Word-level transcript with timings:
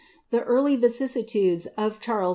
The 0.31 0.41
early 0.41 0.75
vicissitudes 0.77 1.67
of 1.77 1.99
Charles 1.99 2.29
II. 2.29 2.29